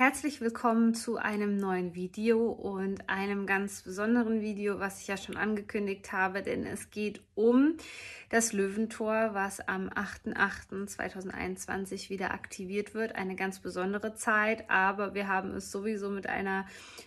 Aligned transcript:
Herzlich 0.00 0.40
willkommen 0.40 0.94
zu 0.94 1.16
einem 1.16 1.56
neuen 1.56 1.96
Video 1.96 2.52
und 2.52 3.10
einem 3.10 3.46
ganz 3.46 3.82
besonderen 3.82 4.40
Video, 4.40 4.78
was 4.78 5.00
ich 5.00 5.08
ja 5.08 5.16
schon 5.16 5.36
angekündigt 5.36 6.12
habe, 6.12 6.42
denn 6.42 6.64
es 6.64 6.92
geht 6.92 7.20
um 7.34 7.74
das 8.30 8.52
Löwentor, 8.52 9.30
was 9.32 9.58
am 9.58 9.88
8.8.2021 9.88 12.10
wieder 12.10 12.30
aktiviert 12.30 12.94
wird. 12.94 13.16
Eine 13.16 13.34
ganz 13.34 13.58
besondere 13.58 14.14
Zeit, 14.14 14.70
aber 14.70 15.14
wir 15.14 15.26
haben 15.26 15.50
es 15.50 15.72
sowieso 15.72 16.10
mit 16.10 16.28
einer 16.28 16.64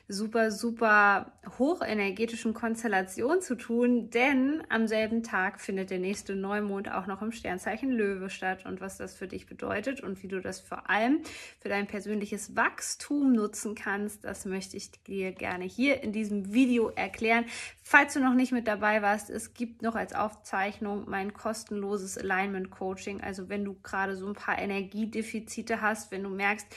super, 0.10 0.52
super 0.52 1.32
hochenergetischen 1.60 2.54
Konstellation 2.54 3.42
zu 3.42 3.56
tun, 3.56 4.10
denn 4.10 4.64
am 4.68 4.90
selben 4.90 5.24
Tag 5.24 5.62
findet 5.62 5.92
der 5.92 6.00
nächste 6.00 6.36
Neumond 6.36 6.92
auch 6.92 7.08
noch 7.08 7.22
im 7.22 7.32
Sternzeichen 7.32 7.90
Löwe 7.90 8.30
statt 8.30 8.66
und 8.66 8.82
was 8.82 8.98
das 8.98 9.16
für 9.16 9.30
dich 9.30 9.46
bedeutet 9.46 10.02
und 10.02 10.22
wie 10.24 10.28
du 10.28 10.42
das 10.42 10.60
vor 10.60 10.90
allem 10.90 11.22
für 11.62 11.70
dein 11.70 11.88
persönliches 11.88 12.54
Wachstum 12.58 12.81
nutzen 13.10 13.76
kannst, 13.76 14.24
das 14.24 14.46
möchte 14.46 14.78
ich 14.78 14.92
dir 15.04 15.32
gerne 15.32 15.66
hier 15.66 16.04
in 16.04 16.12
diesem 16.12 16.54
Video 16.54 16.90
erklären. 16.90 17.46
Falls 17.84 18.14
du 18.14 18.20
noch 18.20 18.34
nicht 18.34 18.52
mit 18.52 18.68
dabei 18.68 19.02
warst, 19.02 19.30
es 19.30 19.54
gibt 19.54 19.82
noch 19.82 19.96
als 19.96 20.14
Aufzeichnung 20.14 21.10
mein 21.10 21.34
kostenloses 21.34 22.18
Alignment 22.18 22.72
Coaching. 22.72 23.22
Also 23.22 23.50
wenn 23.50 23.66
du 23.66 23.76
gerade 23.84 24.16
so 24.16 24.28
ein 24.28 24.34
paar 24.34 24.58
Energiedefizite 24.60 25.82
hast, 25.82 26.12
wenn 26.12 26.24
du 26.24 26.30
merkst, 26.30 26.68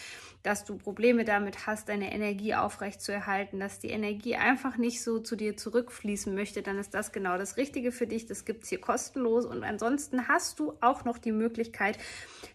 dass 0.45 0.65
du 0.67 0.77
Probleme 0.77 1.25
damit 1.25 1.67
hast, 1.67 1.89
deine 1.89 2.13
Energie 2.13 2.55
aufrechtzuerhalten, 2.55 3.61
dass 3.61 3.79
die 3.79 3.89
Energie 3.89 4.37
einfach 4.37 4.77
nicht 4.77 5.03
so 5.03 5.19
zu 5.19 5.37
dir 5.37 5.57
zurückfließen 5.57 6.35
möchte, 6.35 6.63
dann 6.63 6.79
ist 6.79 6.93
das 6.93 7.13
genau 7.13 7.39
das 7.39 7.57
Richtige 7.57 7.93
für 7.93 8.07
dich. 8.07 8.27
Das 8.27 8.45
gibt 8.45 8.65
es 8.65 8.69
hier 8.69 8.81
kostenlos. 8.81 9.47
Und 9.47 9.65
ansonsten 9.65 10.29
hast 10.29 10.59
du 10.59 10.75
auch 10.83 11.07
noch 11.07 11.17
die 11.17 11.33
Möglichkeit, 11.33 11.97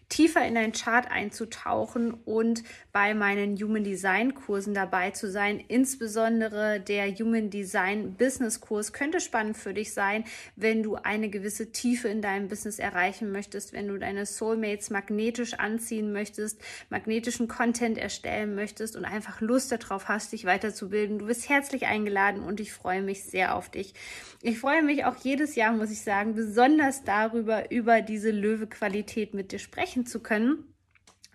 tiefer 0.08 0.46
in 0.46 0.54
deinen 0.54 0.72
Chart 0.72 1.10
einzutauchen 1.10 2.12
und 2.12 2.62
bei 2.92 3.12
meinen 3.40 3.56
Human 3.56 3.84
Design 3.84 4.34
Kursen 4.34 4.74
dabei 4.74 5.10
zu 5.10 5.30
sein. 5.30 5.62
Insbesondere 5.66 6.80
der 6.80 7.10
Human 7.14 7.50
Design 7.50 8.14
Business 8.14 8.60
Kurs 8.60 8.92
könnte 8.92 9.20
spannend 9.20 9.56
für 9.56 9.72
dich 9.72 9.94
sein, 9.94 10.24
wenn 10.56 10.82
du 10.82 10.96
eine 10.96 11.30
gewisse 11.30 11.72
Tiefe 11.72 12.08
in 12.08 12.20
deinem 12.20 12.48
Business 12.48 12.78
erreichen 12.78 13.32
möchtest, 13.32 13.72
wenn 13.72 13.88
du 13.88 13.98
deine 13.98 14.26
Soulmates 14.26 14.90
magnetisch 14.90 15.54
anziehen 15.54 16.12
möchtest, 16.12 16.60
magnetischen 16.90 17.48
Content 17.48 17.96
erstellen 17.96 18.54
möchtest 18.54 18.96
und 18.96 19.04
einfach 19.04 19.40
Lust 19.40 19.72
darauf 19.72 20.08
hast, 20.08 20.32
dich 20.32 20.44
weiterzubilden. 20.44 21.18
Du 21.18 21.26
bist 21.26 21.48
herzlich 21.48 21.86
eingeladen 21.86 22.42
und 22.42 22.60
ich 22.60 22.72
freue 22.72 23.02
mich 23.02 23.24
sehr 23.24 23.54
auf 23.54 23.70
dich. 23.70 23.94
Ich 24.42 24.58
freue 24.58 24.82
mich 24.82 25.04
auch 25.04 25.16
jedes 25.16 25.54
Jahr, 25.54 25.72
muss 25.72 25.90
ich 25.90 26.02
sagen, 26.02 26.34
besonders 26.34 27.04
darüber, 27.04 27.70
über 27.70 28.02
diese 28.02 28.30
Löwe-Qualität 28.30 29.34
mit 29.34 29.52
dir 29.52 29.58
sprechen 29.58 30.06
zu 30.06 30.20
können. 30.20 30.64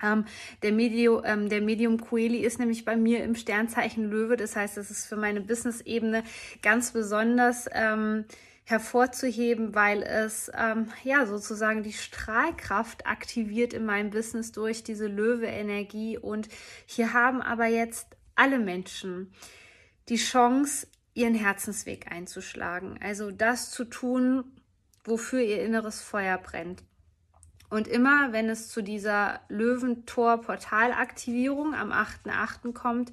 Ähm, 0.04 0.26
der, 0.62 0.72
Medium, 0.72 1.22
ähm, 1.26 1.50
der 1.50 1.62
Medium 1.62 2.00
Coeli 2.00 2.40
ist 2.40 2.60
nämlich 2.60 2.86
bei 2.86 2.96
mir 2.96 3.24
im 3.24 3.36
Sternzeichen 3.36 4.10
Löwe. 4.10 4.38
Das 4.38 4.56
heißt, 4.56 4.78
es 4.78 4.92
ist 4.92 5.06
für 5.06 5.16
meine 5.16 5.42
Business-Ebene 5.42 6.24
ganz 6.62 6.92
besonders 6.92 7.68
ähm, 7.72 8.26
hervorzuheben, 8.66 9.76
weil 9.76 10.02
es 10.02 10.52
ähm, 10.56 10.88
ja 11.04 11.26
sozusagen 11.26 11.84
die 11.84 11.94
Strahlkraft 11.94 13.06
aktiviert 13.06 13.74
in 13.74 13.86
meinem 13.86 14.10
Business 14.10 14.52
durch 14.52 14.84
diese 14.84 15.08
Löwe-Energie. 15.08 16.18
Und 16.18 16.50
hier 16.86 17.14
haben 17.14 17.42
aber 17.42 17.68
jetzt 17.68 18.08
alle 18.36 18.60
Menschen 18.60 19.32
die 20.10 20.18
Chance, 20.18 20.88
ihren 21.14 21.36
Herzensweg 21.36 22.12
einzuschlagen. 22.12 23.00
Also 23.02 23.32
das 23.32 23.72
zu 23.72 23.86
tun, 23.86 24.44
wofür 25.04 25.42
ihr 25.42 25.64
inneres 25.64 26.02
Feuer 26.02 26.38
brennt. 26.38 26.84
Und 27.70 27.88
immer, 27.88 28.32
wenn 28.32 28.50
es 28.50 28.70
zu 28.70 28.82
dieser 28.82 29.42
Löwentor-Portalaktivierung 29.50 31.74
am 31.74 31.92
8.8. 31.92 32.72
kommt, 32.74 33.12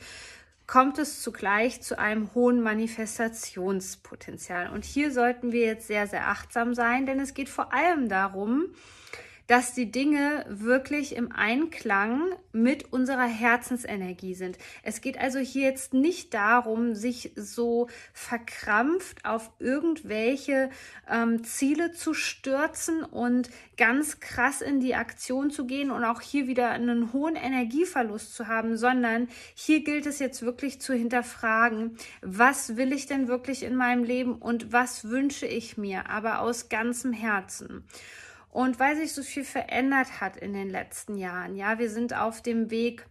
kommt 0.67 0.98
es 0.98 1.22
zugleich 1.22 1.81
zu 1.83 1.98
einem 1.98 2.34
hohen 2.34 2.62
Manifestationspotenzial. 2.62 4.69
Und 4.70 4.84
hier 4.84 5.11
sollten 5.12 5.53
wir 5.53 5.67
jetzt 5.67 5.86
sehr, 5.86 6.06
sehr 6.06 6.28
achtsam 6.28 6.75
sein, 6.75 7.06
denn 7.06 7.21
es 7.21 7.32
geht 7.34 7.49
vor 7.49 7.72
allem 7.75 8.09
darum, 8.09 8.66
dass 9.52 9.74
die 9.74 9.90
Dinge 9.90 10.46
wirklich 10.48 11.14
im 11.14 11.30
Einklang 11.30 12.22
mit 12.52 12.90
unserer 12.90 13.26
Herzensenergie 13.26 14.32
sind. 14.32 14.56
Es 14.82 15.02
geht 15.02 15.20
also 15.20 15.40
hier 15.40 15.64
jetzt 15.64 15.92
nicht 15.92 16.32
darum, 16.32 16.94
sich 16.94 17.32
so 17.36 17.90
verkrampft 18.14 19.26
auf 19.26 19.50
irgendwelche 19.58 20.70
ähm, 21.06 21.44
Ziele 21.44 21.92
zu 21.92 22.14
stürzen 22.14 23.04
und 23.04 23.50
ganz 23.76 24.20
krass 24.20 24.62
in 24.62 24.80
die 24.80 24.94
Aktion 24.94 25.50
zu 25.50 25.66
gehen 25.66 25.90
und 25.90 26.02
auch 26.02 26.22
hier 26.22 26.46
wieder 26.46 26.70
einen 26.70 27.12
hohen 27.12 27.36
Energieverlust 27.36 28.34
zu 28.34 28.48
haben, 28.48 28.78
sondern 28.78 29.28
hier 29.54 29.84
gilt 29.84 30.06
es 30.06 30.19
jetzt 30.19 30.40
wirklich 30.40 30.80
zu 30.80 30.94
hinterfragen, 30.94 31.98
was 32.22 32.78
will 32.78 32.94
ich 32.94 33.04
denn 33.04 33.28
wirklich 33.28 33.64
in 33.64 33.76
meinem 33.76 34.04
Leben 34.04 34.34
und 34.34 34.72
was 34.72 35.10
wünsche 35.10 35.44
ich 35.44 35.76
mir, 35.76 36.08
aber 36.08 36.40
aus 36.40 36.70
ganzem 36.70 37.12
Herzen. 37.12 37.84
Und 38.52 38.78
weil 38.78 38.96
sich 38.96 39.14
so 39.14 39.22
viel 39.22 39.44
verändert 39.44 40.20
hat 40.20 40.36
in 40.36 40.52
den 40.52 40.68
letzten 40.68 41.16
Jahren, 41.16 41.56
ja, 41.56 41.78
wir 41.78 41.88
sind 41.88 42.14
auf 42.14 42.42
dem 42.42 42.70
Weg, 42.70 43.06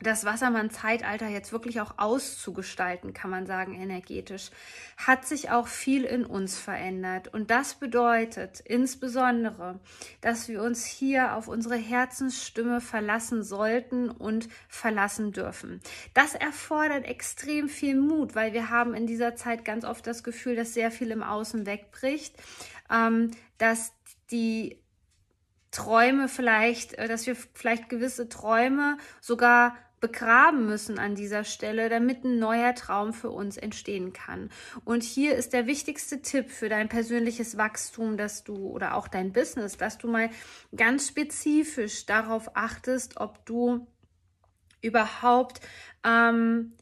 das 0.00 0.24
Wassermann-Zeitalter 0.26 1.28
jetzt 1.28 1.52
wirklich 1.52 1.80
auch 1.80 1.94
auszugestalten, 1.98 3.14
kann 3.14 3.30
man 3.30 3.46
sagen, 3.46 3.74
energetisch, 3.74 4.50
hat 4.96 5.24
sich 5.24 5.50
auch 5.50 5.68
viel 5.68 6.02
in 6.04 6.26
uns 6.26 6.58
verändert. 6.58 7.28
Und 7.32 7.50
das 7.50 7.74
bedeutet 7.74 8.60
insbesondere, 8.60 9.78
dass 10.20 10.48
wir 10.48 10.62
uns 10.62 10.84
hier 10.84 11.34
auf 11.34 11.46
unsere 11.46 11.76
Herzensstimme 11.76 12.80
verlassen 12.80 13.44
sollten 13.44 14.10
und 14.10 14.48
verlassen 14.68 15.30
dürfen. 15.30 15.80
Das 16.12 16.34
erfordert 16.34 17.04
extrem 17.06 17.68
viel 17.68 17.98
Mut, 17.98 18.34
weil 18.34 18.52
wir 18.52 18.68
haben 18.68 18.94
in 18.94 19.06
dieser 19.06 19.36
Zeit 19.36 19.64
ganz 19.64 19.84
oft 19.84 20.06
das 20.08 20.24
Gefühl, 20.24 20.56
dass 20.56 20.74
sehr 20.74 20.90
viel 20.90 21.12
im 21.12 21.22
Außen 21.22 21.66
wegbricht, 21.66 22.34
ähm, 22.90 23.30
dass 23.58 23.92
die 24.30 24.82
Träume 25.70 26.28
vielleicht, 26.28 26.94
äh, 26.94 27.08
dass 27.08 27.26
wir 27.26 27.36
vielleicht 27.54 27.88
gewisse 27.88 28.28
Träume 28.28 28.98
sogar 29.20 29.76
begraben 30.00 30.66
müssen 30.66 30.98
an 30.98 31.14
dieser 31.14 31.44
Stelle, 31.44 31.88
damit 31.88 32.22
ein 32.22 32.38
neuer 32.38 32.74
Traum 32.74 33.12
für 33.12 33.30
uns 33.30 33.56
entstehen 33.56 34.12
kann. 34.12 34.50
Und 34.84 35.02
hier 35.02 35.34
ist 35.34 35.52
der 35.52 35.66
wichtigste 35.66 36.20
Tipp 36.20 36.50
für 36.50 36.68
dein 36.68 36.88
persönliches 36.88 37.56
Wachstum, 37.56 38.16
dass 38.16 38.44
du 38.44 38.54
oder 38.68 38.94
auch 38.94 39.08
dein 39.08 39.32
Business, 39.32 39.76
dass 39.76 39.98
du 39.98 40.08
mal 40.08 40.30
ganz 40.76 41.08
spezifisch 41.08 42.04
darauf 42.04 42.56
achtest, 42.56 43.18
ob 43.18 43.44
du 43.46 43.86
überhaupt 44.82 45.60
ähm, 46.04 46.74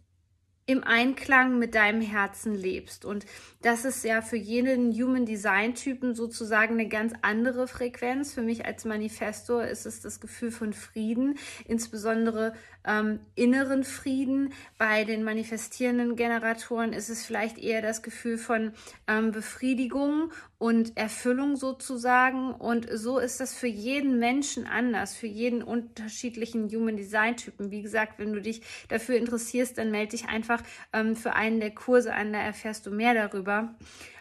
im 0.67 0.83
Einklang 0.83 1.59
mit 1.59 1.75
deinem 1.75 2.01
Herzen 2.01 2.55
lebst. 2.55 3.05
Und 3.05 3.27
das 3.61 3.85
ist 3.85 4.03
ja 4.05 4.23
für 4.23 4.37
jeden 4.37 4.93
Human 4.93 5.27
Design 5.27 5.75
Typen 5.75 6.15
sozusagen 6.15 6.75
eine 6.75 6.89
ganz 6.89 7.13
andere 7.21 7.69
Frequenz. 7.69 8.33
Für 8.33 8.43
mich 8.43 8.65
als 8.65 8.85
Manifestor 8.87 9.65
ist 9.65 9.85
es 9.85 10.01
das 10.01 10.21
Gefühl 10.21 10.51
von 10.51 10.73
Frieden, 10.73 11.39
insbesondere 11.67 12.55
ähm, 12.87 13.21
inneren 13.35 13.85
Frieden. 13.85 14.53
Bei 14.79 15.05
den 15.05 15.25
manifestierenden 15.25 16.17
Generatoren 16.17 16.93
ist 16.93 17.09
es 17.09 17.25
vielleicht 17.25 17.59
eher 17.59 17.83
das 17.83 18.03
Gefühl 18.03 18.39
von 18.39 18.73
ähm, 19.07 19.33
Befriedigung 19.33 20.33
und 20.59 20.97
Erfüllung 20.97 21.57
sozusagen. 21.57 22.53
Und 22.53 22.89
so 22.93 23.19
ist 23.19 23.41
das 23.41 23.55
für 23.55 23.67
jeden 23.67 24.19
Menschen 24.19 24.67
anders, 24.67 25.15
für 25.15 25.27
jeden 25.27 25.63
unterschiedlichen 25.63 26.69
Human 26.71 26.97
Design 26.97 27.37
Typen. 27.37 27.71
Wie 27.71 27.83
gesagt, 27.83 28.19
wenn 28.19 28.33
du 28.33 28.41
dich 28.41 28.63
dafür 28.89 29.17
interessierst, 29.17 29.79
dann 29.79 29.91
melde 29.91 30.13
dich 30.13 30.29
einfach 30.29 30.63
ähm, 30.93 31.17
für 31.17 31.35
einen 31.35 31.61
der 31.61 31.73
Kurse 31.73 32.15
an, 32.15 32.33
da 32.33 32.41
erfährst 32.41 32.87
du 32.87 32.91
mehr 32.91 33.15
darüber. 33.15 33.75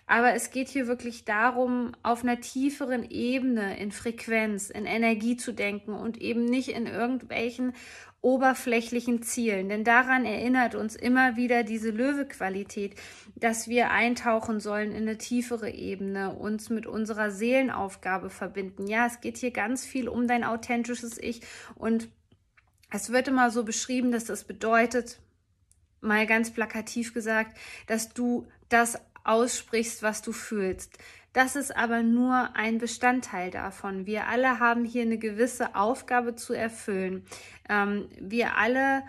Aber 0.06 0.34
es 0.34 0.52
geht 0.52 0.68
hier 0.68 0.88
wirklich 0.88 1.24
darum, 1.26 1.94
auf 2.04 2.24
einer 2.24 2.42
tieferen 2.42 3.10
Ebene 3.10 3.78
in 3.80 3.92
Frequenz, 3.92 4.70
in 4.70 4.86
Energie 4.86 5.38
zu 5.38 5.54
denken 5.54 5.94
und 5.94 6.22
eben 6.22 6.46
nicht 6.46 6.70
in 6.70 6.88
irgendwelchen 6.88 7.74
oberflächlichen 8.22 9.22
Zielen. 9.22 9.70
Denn 9.70 9.84
daran 9.84 10.26
erinnert 10.26 10.76
uns 10.76 10.96
immer 10.96 11.36
wieder 11.36 11.64
diese 11.64 11.92
Löwequalität, 11.92 12.96
dass 13.36 13.68
wir 13.68 13.92
eintauchen 13.92 14.60
sollen 14.60 14.92
in 14.92 15.04
eine 15.04 15.18
tiefere 15.18 15.70
Ebene, 15.70 16.34
uns 16.34 16.70
mit 16.70 16.86
unserer 16.86 17.32
Seelenaufgabe 17.32 18.30
verbinden. 18.30 18.88
Ja, 18.88 19.08
es 19.08 19.20
geht 19.20 19.38
hier 19.38 19.52
ganz 19.52 19.86
viel 19.86 20.08
um 20.08 20.28
dein 20.28 20.46
authentisches 20.46 21.18
Ich 21.18 21.42
und 21.76 22.10
es 22.90 23.12
wird 23.12 23.28
immer 23.28 23.52
so 23.52 23.64
beschrieben, 23.64 24.12
dass 24.12 24.26
das 24.26 24.46
bedeutet, 24.46 25.20
mal 26.00 26.28
ganz 26.28 26.52
plakativ 26.52 27.14
gesagt, 27.14 27.58
dass 27.88 28.14
du 28.14 28.48
das 28.70 29.00
aussprichst, 29.24 30.04
was 30.04 30.22
du 30.22 30.32
fühlst. 30.32 30.98
Das 31.34 31.56
ist 31.56 31.76
aber 31.76 32.04
nur 32.04 32.56
ein 32.56 32.78
Bestandteil 32.78 33.50
davon. 33.50 34.06
Wir 34.06 34.28
alle 34.28 34.60
haben 34.60 34.86
hier 34.86 35.02
eine 35.02 35.18
gewisse 35.18 35.76
Aufgabe 35.76 36.36
zu 36.36 36.54
erfüllen. 36.54 37.26
Ähm, 37.68 38.08
wir 38.20 38.56
alle 38.58 39.04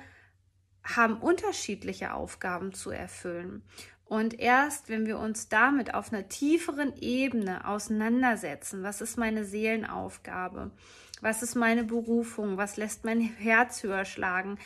haben 0.82 1.18
unterschiedliche 1.18 2.14
Aufgaben 2.14 2.72
zu 2.72 2.90
erfüllen. 2.90 3.62
Und 4.06 4.38
erst 4.38 4.88
wenn 4.88 5.06
wir 5.06 5.18
uns 5.18 5.48
damit 5.48 5.94
auf 5.94 6.12
einer 6.12 6.28
tieferen 6.28 6.94
Ebene 6.96 7.66
auseinandersetzen, 7.66 8.82
was 8.82 9.00
ist 9.00 9.18
meine 9.18 9.44
Seelenaufgabe, 9.44 10.70
was 11.20 11.42
ist 11.42 11.54
meine 11.54 11.84
Berufung, 11.84 12.56
was 12.56 12.76
lässt 12.76 13.04
mein 13.04 13.20
Herz 13.20 13.82
höher 13.82 14.04
schlagen, 14.04 14.58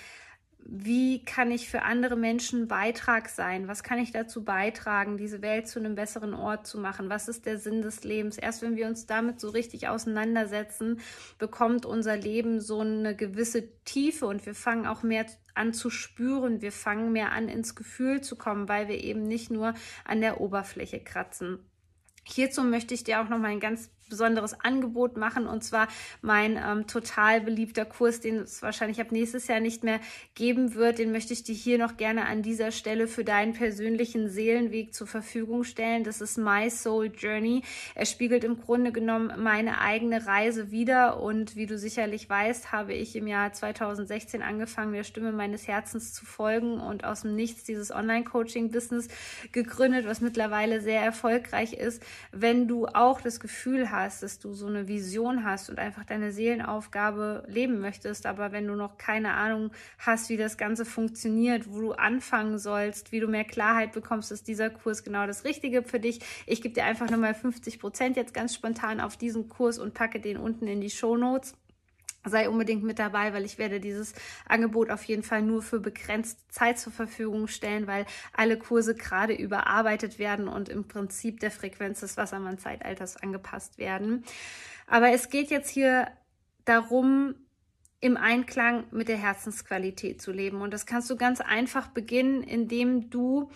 wie 0.71 1.25
kann 1.25 1.51
ich 1.51 1.71
für 1.71 1.83
andere 1.83 2.15
Menschen 2.15 2.69
Beitrag 2.69 3.31
sein? 3.31 3.69
Was 3.69 3.83
kann 3.83 3.99
ich 3.99 4.13
dazu 4.13 4.45
beitragen, 4.45 5.17
diese 5.17 5.41
Welt 5.41 5.67
zu 5.67 5.79
einem 5.79 5.95
besseren 5.95 6.35
Ort 6.35 6.67
zu 6.67 6.79
machen? 6.79 7.09
Was 7.09 7.27
ist 7.27 7.47
der 7.47 7.59
Sinn 7.59 7.81
des 7.81 8.05
Lebens? 8.05 8.37
Erst 8.37 8.61
wenn 8.61 8.77
wir 8.77 8.87
uns 8.87 9.07
damit 9.07 9.41
so 9.41 9.49
richtig 9.49 9.89
auseinandersetzen, 9.89 11.01
bekommt 11.39 11.87
unser 11.87 12.17
Leben 12.17 12.61
so 12.61 12.81
eine 12.81 13.17
gewisse 13.17 13.83
Tiefe 13.85 14.27
und 14.27 14.45
wir 14.45 14.55
fangen 14.55 14.87
auch 14.87 15.03
mehr 15.03 15.25
an 15.55 15.73
zu 15.73 15.89
spüren. 15.89 16.61
Wir 16.61 16.73
fangen 16.73 17.13
mehr 17.13 17.33
an 17.33 17.49
ins 17.49 17.75
Gefühl 17.75 18.21
zu 18.21 18.37
kommen, 18.37 18.69
weil 18.69 18.89
wir 18.89 19.03
eben 19.03 19.23
nicht 19.23 19.51
nur 19.51 19.75
an 20.05 20.21
der 20.21 20.41
Oberfläche 20.41 21.01
kratzen. 21.01 21.61
Hierzu 22.29 22.63
möchte 22.63 22.95
ich 22.95 23.05
dir 23.05 23.21
auch 23.21 23.29
noch 23.29 23.39
mal 23.39 23.49
ein 23.49 23.61
ganz 23.61 23.91
besonderes 24.09 24.59
Angebot 24.61 25.17
machen 25.17 25.47
und 25.47 25.63
zwar 25.63 25.89
mein 26.23 26.57
ähm, 26.57 26.87
total 26.87 27.41
beliebter 27.41 27.85
Kurs, 27.85 28.21
den 28.21 28.37
es 28.39 28.63
wahrscheinlich 28.63 29.01
ab 29.01 29.13
nächstes 29.13 29.47
Jahr 29.49 29.61
nicht 29.61 29.85
mehr 29.85 30.01
geben 30.35 30.75
wird. 30.75 30.99
Den 30.99 31.13
möchte 31.13 31.33
ich 31.33 31.45
dir 31.45 31.55
hier 31.55 31.79
noch 31.79 31.97
gerne 31.97 32.27
an 32.27 32.43
dieser 32.43 32.71
Stelle 32.73 33.07
für 33.07 33.25
deinen 33.25 33.53
persönlichen 33.53 34.29
Seelenweg 34.29 34.95
zur 34.95 35.07
Verfügung 35.07 35.65
stellen. 35.65 36.05
Das 36.05 36.21
ist 36.21 36.39
My 36.39 36.71
Soul 36.71 37.13
Journey. 37.17 37.63
Er 37.95 38.07
spiegelt 38.07 38.45
im 38.45 38.61
Grunde 38.61 38.93
genommen 38.93 39.33
meine 39.43 39.81
eigene 39.81 40.27
Reise 40.27 40.71
wieder 40.71 41.21
und 41.21 41.57
wie 41.57 41.67
du 41.67 41.79
sicherlich 41.79 42.29
weißt, 42.29 42.73
habe 42.73 42.95
ich 42.95 43.15
im 43.17 43.27
Jahr 43.27 43.53
2016 43.53 44.43
angefangen, 44.43 44.93
der 44.93 45.05
Stimme 45.05 45.33
meines 45.33 45.69
Herzens 45.69 46.13
zu 46.13 46.25
folgen 46.25 46.81
und 46.81 47.05
aus 47.05 47.23
dem 47.23 47.35
Nichts 47.35 47.65
dieses 47.65 47.91
Online-Coaching-Business 47.91 49.09
gegründet, 49.53 50.07
was 50.07 50.21
mittlerweile 50.21 50.81
sehr 50.81 51.03
erfolgreich 51.03 51.75
ist. 51.75 52.03
Wenn 52.33 52.69
du 52.69 52.87
auch 52.87 53.21
das 53.21 53.41
Gefühl 53.41 53.91
hast, 53.91 54.23
dass 54.23 54.39
du 54.39 54.53
so 54.55 54.67
eine 54.67 54.89
Vision 54.89 55.45
hast 55.45 55.71
und 55.71 55.79
einfach 55.79 56.05
deine 56.05 56.33
Seelenaufgabe 56.33 57.45
leben 57.49 57.81
möchtest, 57.81 58.27
aber 58.27 58.53
wenn 58.53 58.67
du 58.67 58.75
noch 58.75 58.99
keine 58.99 59.35
Ahnung 59.35 59.71
hast, 59.99 60.29
wie 60.29 60.37
das 60.37 60.57
Ganze 60.57 60.85
funktioniert, 60.85 61.71
wo 61.71 61.81
du 61.81 61.93
anfangen 61.93 62.59
sollst, 62.59 63.13
wie 63.13 63.21
du 63.21 63.29
mehr 63.29 63.45
Klarheit 63.45 63.93
bekommst, 63.93 64.33
ist 64.33 64.49
dieser 64.49 64.71
Kurs 64.71 65.05
genau 65.05 65.27
das 65.27 65.45
Richtige 65.45 65.83
für 65.83 66.01
dich. 66.01 66.21
Ich 66.47 66.63
gebe 66.63 66.75
dir 66.75 66.85
einfach 66.85 67.11
nochmal 67.11 67.35
50 67.35 67.79
Prozent 67.79 68.17
jetzt 68.17 68.35
ganz 68.35 68.55
spontan 68.55 69.01
auf 69.01 69.17
diesen 69.17 69.49
Kurs 69.49 69.79
und 69.79 69.95
packe 69.95 70.21
den 70.21 70.37
unten 70.37 70.67
in 70.67 70.81
die 70.81 70.91
Show 70.91 71.17
Notes 71.17 71.55
sei 72.25 72.49
unbedingt 72.49 72.83
mit 72.83 72.99
dabei, 72.99 73.33
weil 73.33 73.45
ich 73.45 73.59
werde 73.59 73.81
dieses 73.81 74.15
Angebot 74.47 74.91
auf 74.91 75.05
jeden 75.05 75.23
Fall 75.23 75.43
nur 75.43 75.63
für 75.63 75.81
begrenzte 75.81 76.43
Zeit 76.49 76.79
zur 76.79 76.93
Verfügung 76.93 77.49
stellen, 77.49 77.87
weil 77.87 78.07
alle 78.33 78.59
Kurse 78.59 78.95
gerade 78.95 79.35
überarbeitet 79.35 80.19
werden 80.19 80.49
und 80.49 80.69
im 80.69 80.87
Prinzip 80.87 81.41
der 81.41 81.51
Frequenz 81.51 82.01
des 82.01 82.17
Wassermann-Zeitalters 82.17 83.17
angepasst 83.17 83.79
werden. 83.79 84.25
Aber 84.87 85.11
es 85.11 85.31
geht 85.31 85.51
jetzt 85.51 85.71
hier 85.71 86.09
darum, 86.65 87.35
im 88.01 88.17
Einklang 88.17 88.85
mit 88.91 89.09
der 89.09 89.17
Herzensqualität 89.17 90.23
zu 90.23 90.31
leben. 90.33 90.61
Und 90.61 90.73
das 90.73 90.87
kannst 90.87 91.11
du 91.11 91.17
ganz 91.17 91.41
einfach 91.41 91.89
beginnen, 91.89 92.43
indem 92.43 93.11
du 93.11 93.51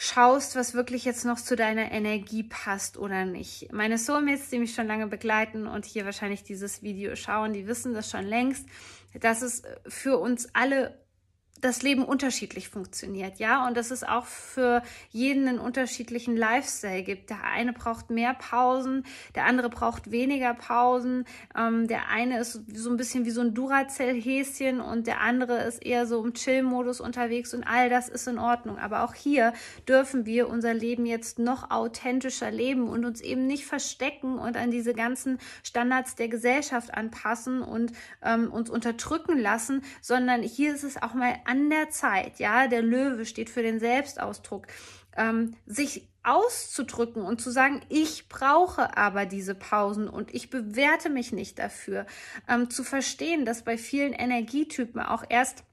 schaust, 0.00 0.54
was 0.54 0.74
wirklich 0.74 1.04
jetzt 1.04 1.24
noch 1.24 1.40
zu 1.40 1.56
deiner 1.56 1.90
Energie 1.90 2.44
passt 2.44 2.98
oder 2.98 3.24
nicht. 3.24 3.72
Meine 3.72 3.98
Soulmates, 3.98 4.48
die 4.48 4.60
mich 4.60 4.72
schon 4.72 4.86
lange 4.86 5.08
begleiten 5.08 5.66
und 5.66 5.84
hier 5.84 6.04
wahrscheinlich 6.04 6.44
dieses 6.44 6.82
Video 6.82 7.16
schauen, 7.16 7.52
die 7.52 7.66
wissen 7.66 7.94
das 7.94 8.08
schon 8.08 8.24
längst, 8.24 8.64
dass 9.20 9.42
es 9.42 9.62
für 9.88 10.18
uns 10.18 10.54
alle 10.54 10.96
das 11.60 11.82
Leben 11.82 12.04
unterschiedlich 12.04 12.68
funktioniert, 12.68 13.38
ja, 13.38 13.66
und 13.66 13.76
dass 13.76 13.90
es 13.90 14.04
auch 14.04 14.26
für 14.26 14.82
jeden 15.10 15.48
einen 15.48 15.58
unterschiedlichen 15.58 16.36
Lifestyle 16.36 17.02
gibt. 17.02 17.30
Der 17.30 17.44
eine 17.44 17.72
braucht 17.72 18.10
mehr 18.10 18.34
Pausen, 18.34 19.04
der 19.34 19.44
andere 19.44 19.68
braucht 19.68 20.10
weniger 20.10 20.54
Pausen. 20.54 21.24
Ähm, 21.56 21.88
der 21.88 22.08
eine 22.08 22.38
ist 22.40 22.60
so 22.74 22.90
ein 22.90 22.96
bisschen 22.96 23.24
wie 23.24 23.30
so 23.30 23.40
ein 23.40 23.54
Duracell-Häschen 23.54 24.80
und 24.80 25.06
der 25.06 25.20
andere 25.20 25.62
ist 25.64 25.84
eher 25.84 26.06
so 26.06 26.24
im 26.24 26.34
Chill-Modus 26.34 27.00
unterwegs 27.00 27.54
und 27.54 27.64
all 27.64 27.88
das 27.88 28.08
ist 28.08 28.28
in 28.28 28.38
Ordnung. 28.38 28.78
Aber 28.78 29.02
auch 29.02 29.14
hier 29.14 29.52
dürfen 29.88 30.26
wir 30.26 30.48
unser 30.48 30.74
Leben 30.74 31.06
jetzt 31.06 31.38
noch 31.38 31.70
authentischer 31.70 32.50
leben 32.50 32.88
und 32.88 33.04
uns 33.04 33.20
eben 33.20 33.46
nicht 33.46 33.66
verstecken 33.66 34.38
und 34.38 34.56
an 34.56 34.70
diese 34.70 34.94
ganzen 34.94 35.38
Standards 35.62 36.14
der 36.14 36.28
Gesellschaft 36.28 36.94
anpassen 36.94 37.62
und 37.62 37.92
ähm, 38.22 38.52
uns 38.52 38.70
unterdrücken 38.70 39.38
lassen, 39.38 39.82
sondern 40.00 40.42
hier 40.42 40.74
ist 40.74 40.84
es 40.84 41.00
auch 41.00 41.14
mal 41.14 41.34
an 41.48 41.70
der 41.70 41.88
Zeit, 41.88 42.38
ja, 42.38 42.68
der 42.68 42.82
Löwe 42.82 43.24
steht 43.24 43.48
für 43.48 43.62
den 43.62 43.80
Selbstausdruck, 43.80 44.66
ähm, 45.16 45.56
sich 45.64 46.06
auszudrücken 46.22 47.22
und 47.22 47.40
zu 47.40 47.50
sagen, 47.50 47.80
ich 47.88 48.28
brauche 48.28 48.98
aber 48.98 49.24
diese 49.24 49.54
Pausen 49.54 50.08
und 50.08 50.34
ich 50.34 50.50
bewerte 50.50 51.08
mich 51.08 51.32
nicht 51.32 51.58
dafür, 51.58 52.04
ähm, 52.48 52.68
zu 52.68 52.84
verstehen, 52.84 53.46
dass 53.46 53.64
bei 53.64 53.78
vielen 53.78 54.12
Energietypen 54.12 55.00
auch 55.00 55.24
erst 55.26 55.64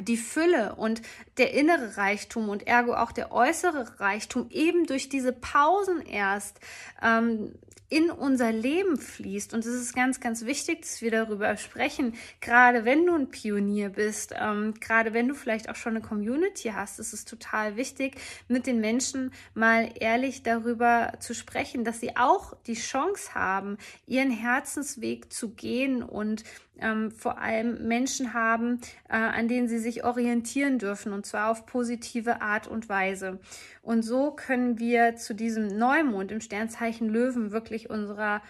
die 0.00 0.16
Fülle 0.16 0.76
und 0.76 1.02
der 1.38 1.54
innere 1.54 1.96
Reichtum 1.96 2.48
und 2.48 2.68
ergo 2.68 2.94
auch 2.94 3.10
der 3.10 3.32
äußere 3.32 3.98
Reichtum 3.98 4.48
eben 4.50 4.86
durch 4.86 5.08
diese 5.08 5.32
Pausen 5.32 6.02
erst 6.02 6.60
ähm, 7.02 7.54
in 7.90 8.08
unser 8.10 8.52
Leben 8.52 8.96
fließt. 8.96 9.52
Und 9.52 9.66
es 9.66 9.74
ist 9.74 9.94
ganz, 9.94 10.20
ganz 10.20 10.44
wichtig, 10.46 10.82
dass 10.82 11.02
wir 11.02 11.10
darüber 11.10 11.56
sprechen. 11.56 12.14
Gerade 12.40 12.84
wenn 12.84 13.04
du 13.04 13.14
ein 13.14 13.28
Pionier 13.28 13.90
bist, 13.90 14.32
ähm, 14.40 14.74
gerade 14.80 15.12
wenn 15.12 15.28
du 15.28 15.34
vielleicht 15.34 15.68
auch 15.68 15.74
schon 15.74 15.96
eine 15.96 16.04
Community 16.04 16.72
hast, 16.74 17.00
ist 17.00 17.12
es 17.12 17.24
total 17.24 17.76
wichtig, 17.76 18.14
mit 18.46 18.66
den 18.66 18.80
Menschen 18.80 19.32
mal 19.54 19.90
ehrlich 19.98 20.44
darüber 20.44 21.12
zu 21.18 21.34
sprechen, 21.34 21.84
dass 21.84 22.00
sie 22.00 22.16
auch 22.16 22.54
die 22.66 22.74
Chance 22.74 23.34
haben, 23.34 23.76
ihren 24.06 24.30
Herzensweg 24.30 25.32
zu 25.32 25.50
gehen 25.50 26.04
und 26.04 26.44
ähm, 26.80 27.10
vor 27.10 27.38
allem 27.38 27.86
Menschen 27.86 28.34
haben, 28.34 28.80
äh, 29.08 29.14
an 29.16 29.48
denen 29.48 29.68
sie 29.68 29.78
sich 29.78 30.04
orientieren 30.04 30.78
dürfen 30.78 31.12
und 31.12 31.26
zwar 31.26 31.50
auf 31.50 31.66
positive 31.66 32.40
Art 32.40 32.66
und 32.66 32.88
Weise. 32.88 33.38
Und 33.82 34.02
so 34.02 34.30
können 34.32 34.78
wir 34.78 35.16
zu 35.16 35.34
diesem 35.34 35.66
Neumond 35.78 36.32
im 36.32 36.40
Sternzeichen 36.40 37.08
Löwen 37.08 37.50
wirklich 37.50 37.79
unserer 37.88 38.42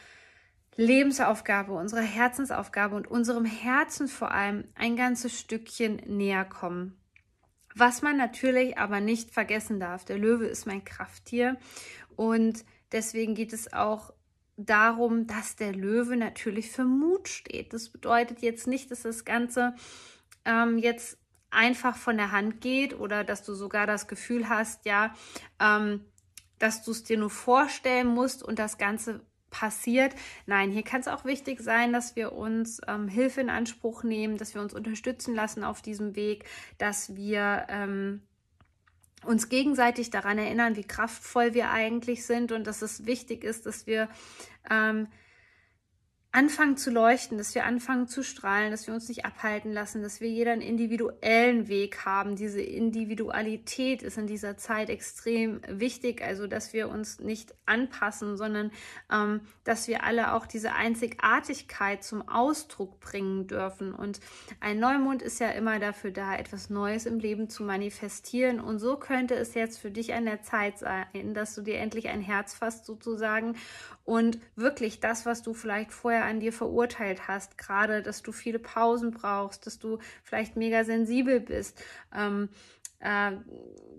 Lebensaufgabe, 0.77 1.73
unserer 1.73 2.01
Herzensaufgabe 2.01 2.97
und 2.97 3.07
unserem 3.07 3.45
Herzen 3.45 4.09
vor 4.09 4.33
allem 4.33 4.65
ein 4.75 4.97
ganzes 4.97 5.39
Stückchen 5.39 5.97
näher 6.07 6.45
kommen. 6.45 6.97
Was 7.75 8.03
man 8.03 8.17
natürlich 8.17 8.79
aber 8.79 9.01
nicht 9.01 9.31
vergessen 9.31 9.79
darf, 9.79 10.05
der 10.05 10.19
Löwe 10.19 10.47
ist 10.47 10.67
mein 10.67 10.85
Krafttier 10.85 11.57
und 12.17 12.65
deswegen 12.93 13.35
geht 13.35 13.53
es 13.53 13.73
auch 13.73 14.13
darum, 14.57 15.27
dass 15.27 15.57
der 15.57 15.73
Löwe 15.73 16.17
natürlich 16.17 16.71
für 16.71 16.85
Mut 16.85 17.29
steht. 17.29 17.73
Das 17.73 17.91
bedeutet 17.91 18.43
jetzt 18.43 18.67
nicht, 18.67 18.91
dass 18.91 19.03
das 19.03 19.25
Ganze 19.25 19.75
ähm, 20.45 20.79
jetzt 20.79 21.19
einfach 21.51 21.97
von 21.97 22.17
der 22.17 22.33
Hand 22.33 22.61
geht 22.61 22.99
oder 22.99 23.25
dass 23.25 23.43
du 23.43 23.55
sogar 23.55 23.87
das 23.87 24.09
Gefühl 24.09 24.49
hast, 24.49 24.87
ja, 24.87 25.15
ähm, 25.61 26.05
dass 26.61 26.85
du 26.85 26.93
es 26.93 27.03
dir 27.03 27.19
nur 27.19 27.31
vorstellen 27.31 28.07
musst 28.07 28.45
und 28.45 28.61
das 28.61 28.79
Ganze 28.79 29.21
passiert. 29.51 30.15
Nein, 30.47 30.71
hier 30.71 30.85
kann 30.85 31.01
es 31.01 31.09
auch 31.09 31.25
wichtig 31.25 31.61
sein, 31.61 31.93
dass 31.93 32.15
wir 32.15 32.33
uns 32.33 32.81
ähm, 32.87 33.09
Hilfe 33.09 33.41
in 33.41 33.51
Anspruch 33.51 34.05
nehmen, 34.05 34.39
dass 34.39 34.55
wir 34.55 34.63
uns 34.63 34.73
unterstützen 34.73 35.35
lassen 35.35 35.65
auf 35.65 35.83
diesem 35.83 36.15
Weg, 36.15 36.45
dass 36.79 37.17
wir 37.17 37.67
ähm, 37.69 38.23
uns 39.25 39.49
gegenseitig 39.49 40.11
daran 40.11 40.39
erinnern, 40.39 40.77
wie 40.77 40.85
kraftvoll 40.85 41.53
wir 41.53 41.71
eigentlich 41.71 42.25
sind 42.25 42.53
und 42.53 42.67
dass 42.67 42.81
es 42.81 43.07
wichtig 43.07 43.45
ist, 43.45 43.67
dass 43.67 43.87
wir 43.87 44.09
ähm, 44.71 45.09
anfangen 46.33 46.77
zu 46.77 46.93
leuchten, 46.93 47.39
dass 47.39 47.57
wir 47.57 47.65
anfangen 47.65 48.07
zu 48.07 48.23
strahlen, 48.23 48.71
dass 48.71 48.87
wir 48.87 48.95
uns 48.95 49.09
nicht 49.09 49.25
abhalten 49.25 49.73
lassen, 49.73 50.01
dass 50.01 50.21
wir 50.21 50.29
jeder 50.29 50.53
einen 50.53 50.63
individuellen 50.63 51.67
Weg 51.67 52.05
haben. 52.05 52.37
Diese 52.37 52.61
Individualität 52.61 54.03
ist 54.03 54.17
in 54.17 54.29
dieser 54.29 54.57
Zeit 54.57 54.91
extrem 54.91 55.61
wichtig, 55.67 56.23
also 56.23 56.47
dass 56.47 56.73
wir 56.73 56.89
uns 56.89 57.19
nicht 57.19 57.53
anpassen, 57.67 58.37
sondern 58.37 58.71
ähm, 59.11 59.41
dass 59.65 59.89
wir 59.89 60.05
alle 60.05 60.33
auch 60.33 60.47
diese 60.47 60.73
Einzigartigkeit 60.73 62.05
zum 62.05 62.29
Ausdruck 62.29 63.01
bringen 63.01 63.49
dürfen. 63.49 63.93
Und 63.93 64.21
ein 64.61 64.79
Neumond 64.79 65.23
ist 65.23 65.41
ja 65.41 65.51
immer 65.51 65.81
dafür 65.81 66.13
da, 66.13 66.37
etwas 66.37 66.71
Neues 66.71 67.07
im 67.07 67.19
Leben 67.19 67.49
zu 67.49 67.65
manifestieren. 67.65 68.61
Und 68.61 68.79
so 68.79 68.97
könnte 68.97 69.35
es 69.35 69.55
jetzt 69.55 69.79
für 69.79 69.91
dich 69.91 70.15
an 70.15 70.27
der 70.27 70.43
Zeit 70.43 70.79
sein, 70.79 71.35
dass 71.35 71.57
du 71.57 71.63
dir 71.63 71.79
endlich 71.79 72.09
ein 72.09 72.21
Herz 72.21 72.55
fasst 72.55 72.87
sozusagen 72.87 73.57
und 74.05 74.39
wirklich 74.57 74.99
das, 74.99 75.25
was 75.25 75.43
du 75.43 75.55
vielleicht 75.55 75.93
an 76.25 76.41
dir 76.41 76.53
verurteilt 76.53 77.29
hast, 77.29 77.59
gerade, 77.59 78.03
dass 78.03 78.23
du 78.23 78.33
viele 78.33 78.59
Pausen 78.59 79.11
brauchst, 79.11 79.67
dass 79.67 79.79
du 79.79 79.99
vielleicht 80.23 80.57
mega 80.57 80.85
sensibel 80.85 81.41
bist, 81.41 81.83
ähm, 82.17 82.49
äh, 83.01 83.33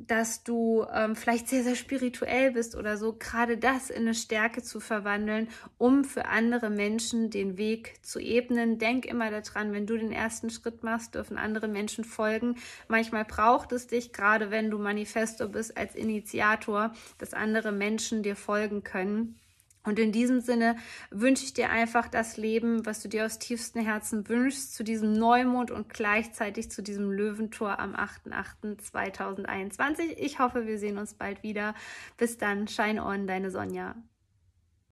dass 0.07 0.43
du 0.43 0.85
ähm, 0.93 1.15
vielleicht 1.15 1.47
sehr, 1.47 1.63
sehr 1.63 1.75
spirituell 1.75 2.51
bist 2.51 2.75
oder 2.75 2.97
so, 2.97 3.13
gerade 3.13 3.57
das 3.57 3.89
in 3.89 4.03
eine 4.03 4.13
Stärke 4.13 4.61
zu 4.63 4.79
verwandeln, 4.79 5.47
um 5.77 6.03
für 6.03 6.25
andere 6.25 6.69
Menschen 6.69 7.29
den 7.29 7.57
Weg 7.57 7.93
zu 8.03 8.19
ebnen. 8.19 8.77
Denk 8.77 9.05
immer 9.05 9.31
daran, 9.31 9.73
wenn 9.73 9.87
du 9.87 9.97
den 9.97 10.11
ersten 10.11 10.49
Schritt 10.49 10.83
machst, 10.83 11.15
dürfen 11.15 11.37
andere 11.37 11.67
Menschen 11.67 12.03
folgen. 12.03 12.55
Manchmal 12.87 13.25
braucht 13.25 13.71
es 13.71 13.87
dich, 13.87 14.11
gerade 14.11 14.51
wenn 14.51 14.69
du 14.69 14.77
Manifesto 14.77 15.47
bist 15.47 15.77
als 15.77 15.95
Initiator, 15.95 16.93
dass 17.17 17.33
andere 17.33 17.71
Menschen 17.71 18.23
dir 18.23 18.35
folgen 18.35 18.83
können 18.83 19.40
Und 19.83 19.97
in 19.97 20.11
diesem 20.11 20.41
Sinne 20.41 20.75
wünsche 21.09 21.43
ich 21.43 21.53
dir 21.53 21.71
einfach 21.71 22.07
das 22.07 22.37
Leben, 22.37 22.85
was 22.85 23.01
du 23.01 23.09
dir 23.09 23.25
aus 23.25 23.39
tiefstem 23.39 23.83
Herzen 23.83 24.29
wünschst, 24.29 24.75
zu 24.75 24.83
diesem 24.83 25.13
Neumond 25.13 25.71
und 25.71 25.89
gleichzeitig 25.89 26.69
zu 26.69 26.83
diesem 26.83 27.11
Löwentor 27.11 27.79
am 27.79 27.95
8.8.2021. 27.95 30.17
Ich 30.17 30.37
hoffe, 30.39 30.67
wir 30.67 30.77
sehen 30.77 30.99
uns 30.99 31.15
bald 31.15 31.41
wieder. 31.41 31.73
Bis 32.17 32.37
dann, 32.37 32.67
Shine 32.67 33.03
On, 33.03 33.25
deine 33.25 33.49
Sonja. 33.49 33.95